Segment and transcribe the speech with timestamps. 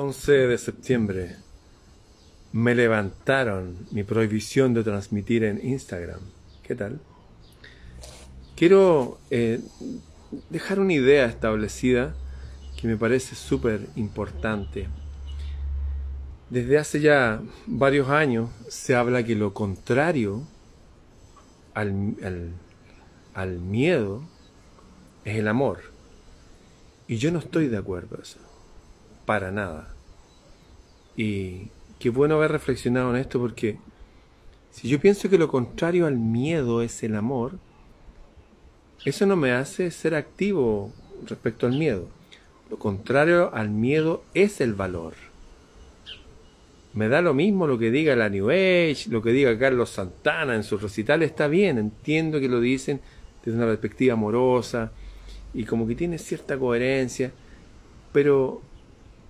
[0.00, 1.34] 11 de septiembre
[2.52, 6.20] me levantaron mi prohibición de transmitir en Instagram.
[6.62, 7.00] ¿Qué tal?
[8.54, 9.60] Quiero eh,
[10.50, 12.14] dejar una idea establecida
[12.80, 14.86] que me parece súper importante.
[16.48, 20.46] Desde hace ya varios años se habla que lo contrario
[21.74, 22.14] al,
[23.34, 24.22] al, miedo
[25.24, 25.80] es el amor.
[27.08, 28.38] Y yo no estoy de acuerdo a eso.
[29.28, 29.94] Para nada.
[31.14, 33.76] Y qué bueno haber reflexionado en esto porque
[34.70, 37.58] si yo pienso que lo contrario al miedo es el amor,
[39.04, 40.94] eso no me hace ser activo
[41.26, 42.08] respecto al miedo.
[42.70, 45.12] Lo contrario al miedo es el valor.
[46.94, 50.54] Me da lo mismo lo que diga la New Age, lo que diga Carlos Santana
[50.54, 53.02] en su recital, está bien, entiendo que lo dicen
[53.44, 54.90] desde una perspectiva amorosa
[55.52, 57.30] y como que tiene cierta coherencia,
[58.10, 58.62] pero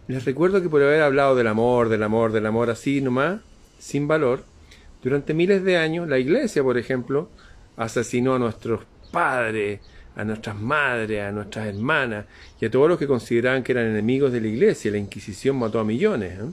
[0.08, 3.40] les recuerdo que por haber hablado del amor, del amor, del amor así nomás,
[3.78, 4.42] sin valor,
[5.02, 7.28] durante miles de años la iglesia, por ejemplo,
[7.77, 8.80] asesinó a nuestros
[9.12, 9.80] padres,
[10.16, 12.27] a nuestras madres, a nuestras hermanas
[12.60, 14.91] y a todos los que consideraban que eran enemigos de la iglesia.
[14.91, 16.38] La Inquisición mató a millones.
[16.38, 16.50] ¿eh?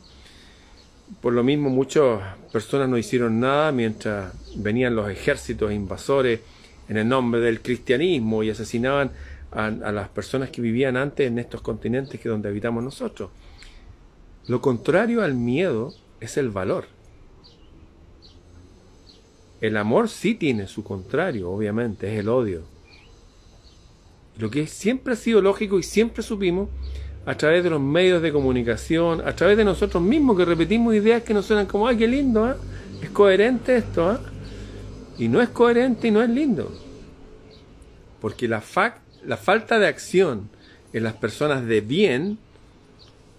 [1.22, 2.20] Por lo mismo, muchas
[2.52, 6.42] personas no hicieron nada mientras venían los ejércitos invasores
[6.88, 9.12] en el nombre del cristianismo y asesinaban
[9.56, 13.30] a, las personas que vivían antes en estos continentes que donde habitamos nosotros.
[14.48, 16.86] Lo contrario al miedo es el valor.
[19.62, 22.64] El amor sí tiene su contrario, obviamente, es el odio.
[24.38, 26.68] Lo que siempre ha sido lógico y siempre supimos
[27.26, 31.24] a través de los medios de comunicación, a través de nosotros mismos que repetimos ideas
[31.24, 32.56] que nos suenan como, ay, qué lindo, ¿eh?
[33.02, 34.18] es coherente esto, ¿eh?
[35.18, 36.72] y no es coherente y no es lindo.
[38.20, 40.50] Porque la, fa la falta de acción
[40.94, 42.38] en las personas de bien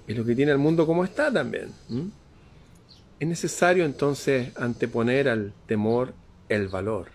[0.06, 1.72] es lo que tiene el mundo como está también.
[3.18, 6.12] Es necesario entonces anteponer al temor
[6.48, 7.08] el valor.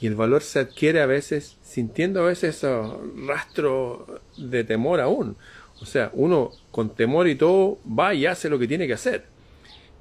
[0.00, 4.00] Y el valor se adquiere a veces sintiendo a veces esos rastros
[4.36, 5.36] de temor aún.
[5.80, 9.26] O sea, uno con temor y todo va y hace lo que tiene que hacer.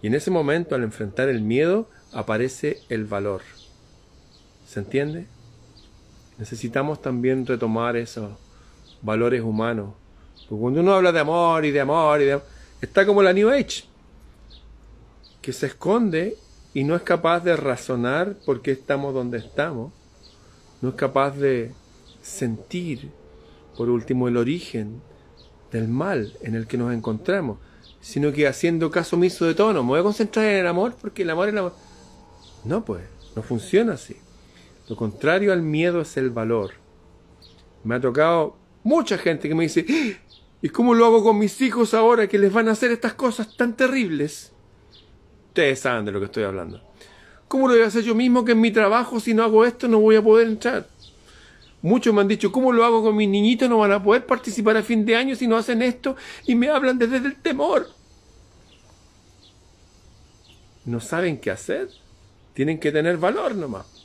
[0.01, 3.41] Y en ese momento, al enfrentar el miedo, aparece el valor.
[4.67, 5.27] ¿Se entiende?
[6.41, 8.31] Necesitamos también retomar esos
[9.03, 9.93] valores humanos.
[10.49, 12.39] Porque cuando uno habla de amor y de amor y de
[12.81, 13.83] está como la New Age
[15.39, 16.35] que se esconde
[16.73, 19.93] y no es capaz de razonar por qué estamos donde estamos,
[20.81, 21.73] no es capaz de
[22.23, 23.11] sentir,
[23.77, 24.99] por último, el origen
[25.71, 27.59] del mal en el que nos encontramos,
[28.01, 30.95] sino que haciendo caso omiso de todo, no me voy a concentrar en el amor
[30.99, 31.73] porque el amor es el amor.
[32.63, 33.03] No, pues,
[33.35, 34.17] no funciona así.
[34.89, 36.71] Lo contrario al miedo es el valor.
[37.83, 39.85] Me ha tocado mucha gente que me dice,
[40.61, 43.55] ¿y cómo lo hago con mis hijos ahora que les van a hacer estas cosas
[43.55, 44.51] tan terribles?
[45.47, 46.81] Ustedes saben de lo que estoy hablando.
[47.47, 49.87] ¿Cómo lo voy a hacer yo mismo que en mi trabajo si no hago esto
[49.87, 50.87] no voy a poder entrar?
[51.81, 53.67] Muchos me han dicho, ¿cómo lo hago con mis niñitos?
[53.67, 56.15] No van a poder participar a fin de año si no hacen esto
[56.45, 57.87] y me hablan desde el temor.
[60.85, 61.89] No saben qué hacer.
[62.53, 64.00] Tienen que tener valor nomás.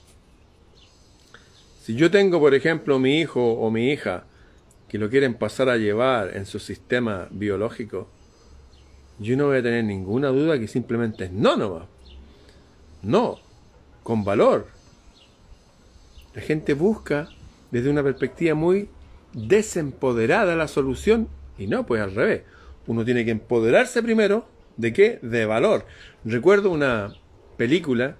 [1.87, 4.25] Si yo tengo, por ejemplo, mi hijo o mi hija
[4.89, 8.09] que lo quieren pasar a llevar en su sistema biológico,
[9.21, 11.87] yo no voy a tener ninguna duda que simplemente es no nomás.
[13.03, 13.39] No,
[14.03, 14.67] con valor.
[16.35, 17.29] La gente busca
[17.71, 18.89] desde una perspectiva muy
[19.33, 22.43] desempoderada la solución y no, pues al revés.
[22.89, 25.21] Uno tiene que empoderarse primero de qué?
[25.23, 25.87] De valor.
[26.25, 27.15] Recuerdo una
[27.57, 28.17] película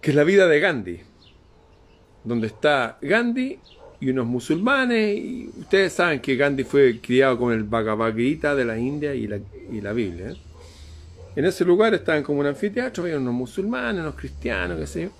[0.00, 1.02] que es la vida de Gandhi,
[2.28, 3.58] donde está Gandhi
[4.00, 8.64] y unos musulmanes, y ustedes saben que Gandhi fue criado con el Bhagavad Gita de
[8.64, 9.38] la India y la,
[9.70, 10.30] y la Biblia.
[10.30, 10.36] ¿eh?
[11.34, 15.10] En ese lugar estaban como un anfiteatro, había unos musulmanes, unos cristianos, qué sé yo,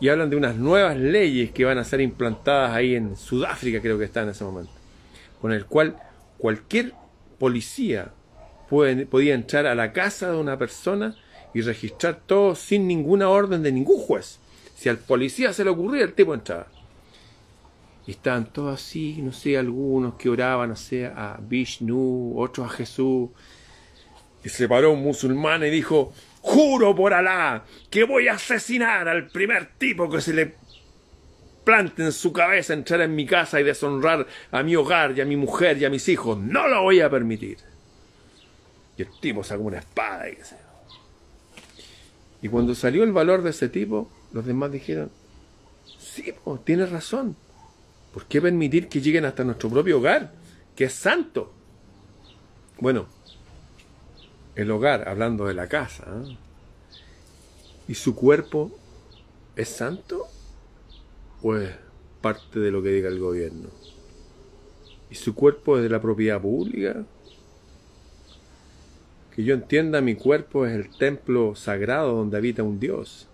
[0.00, 3.98] y hablan de unas nuevas leyes que van a ser implantadas ahí en Sudáfrica, creo
[3.98, 4.72] que está en ese momento,
[5.40, 5.96] con el cual
[6.38, 6.92] cualquier
[7.38, 8.12] policía
[8.68, 11.16] puede, podía entrar a la casa de una persona
[11.52, 14.40] y registrar todo sin ninguna orden de ningún juez.
[14.74, 16.66] Si al policía se le ocurría, el tipo entraba.
[18.06, 22.76] Y estaban todos así, no sé, algunos que oraban, no sé, a Vishnu, otros a
[22.76, 23.30] Jesús.
[24.44, 26.12] Y se paró un musulmán y dijo,
[26.42, 30.54] juro por Alá que voy a asesinar al primer tipo que se le
[31.64, 35.24] plante en su cabeza entrar en mi casa y deshonrar a mi hogar y a
[35.24, 36.36] mi mujer y a mis hijos.
[36.38, 37.56] No lo voy a permitir.
[38.98, 40.36] Y el tipo sacó una espada y
[42.42, 45.10] Y cuando salió el valor de ese tipo, los demás dijeron,
[45.96, 47.36] sí, pues, tienes razón.
[48.12, 50.32] ¿Por qué permitir que lleguen hasta nuestro propio hogar,
[50.74, 51.52] que es santo?
[52.80, 53.06] Bueno,
[54.56, 56.36] el hogar, hablando de la casa, ¿eh?
[57.86, 58.72] y su cuerpo
[59.54, 60.26] es santo
[61.40, 61.70] o es
[62.20, 63.68] parte de lo que diga el gobierno?
[65.10, 67.04] ¿Y su cuerpo es de la propiedad pública?
[69.32, 73.28] Que yo entienda, mi cuerpo es el templo sagrado donde habita un Dios.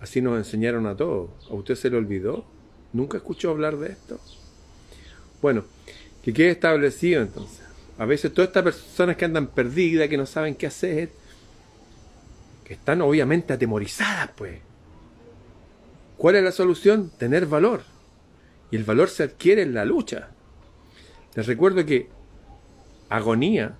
[0.00, 1.30] Así nos enseñaron a todos.
[1.50, 2.44] ¿A usted se le olvidó?
[2.92, 4.20] ¿Nunca escuchó hablar de esto?
[5.42, 5.64] Bueno,
[6.22, 7.60] que quede establecido entonces.
[7.98, 11.10] A veces todas estas personas que andan perdidas, que no saben qué hacer,
[12.64, 14.60] que están obviamente atemorizadas, pues.
[16.16, 17.10] ¿Cuál es la solución?
[17.18, 17.82] Tener valor.
[18.70, 20.30] Y el valor se adquiere en la lucha.
[21.34, 22.08] Les recuerdo que
[23.08, 23.76] agonía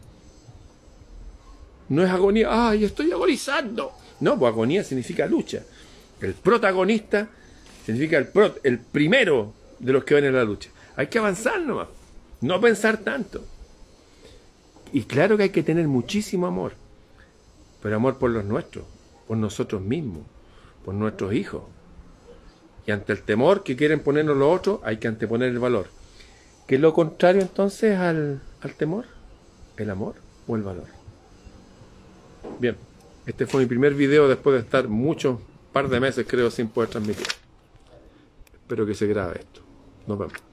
[1.89, 3.93] no es agonía, ay, estoy agonizando.
[4.21, 5.63] No, pues agonía significa lucha.
[6.21, 7.29] El protagonista
[7.85, 8.29] significa el,
[8.65, 10.71] el primero de los que van en la lucha.
[10.97, 11.89] Hay que avanzar nomás,
[12.41, 13.45] no pensar tanto.
[14.93, 16.73] Y claro que hay que tener muchísimo amor,
[17.83, 18.85] pero amor por los nuestros,
[19.27, 20.23] por nosotros mismos,
[20.85, 21.63] por nuestros hijos.
[22.87, 25.89] Y ante el temor que quieren ponernos los otros, hay que anteponer el valor.
[26.67, 29.05] ¿Qué es lo contrario entonces al, al temor?
[29.77, 30.17] ¿El amor
[30.47, 30.87] o el valor?
[32.59, 32.77] Bien,
[33.27, 35.39] este fue mi primer video después de estar muchos
[35.73, 37.27] par de meses creo sin poder transmitir.
[38.53, 39.61] Espero que se grabe esto.
[40.07, 40.48] Nos vemos.